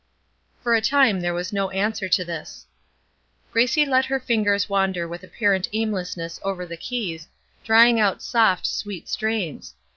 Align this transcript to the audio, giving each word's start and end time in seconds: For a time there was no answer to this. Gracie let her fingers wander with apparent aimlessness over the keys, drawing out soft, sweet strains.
For 0.63 0.73
a 0.73 0.81
time 0.81 1.19
there 1.19 1.31
was 1.35 1.53
no 1.53 1.69
answer 1.69 2.09
to 2.09 2.25
this. 2.25 2.65
Gracie 3.51 3.85
let 3.85 4.05
her 4.05 4.19
fingers 4.19 4.67
wander 4.67 5.07
with 5.07 5.23
apparent 5.23 5.69
aimlessness 5.73 6.39
over 6.41 6.65
the 6.65 6.75
keys, 6.75 7.27
drawing 7.63 7.99
out 7.99 8.23
soft, 8.23 8.65
sweet 8.65 9.07
strains. 9.07 9.75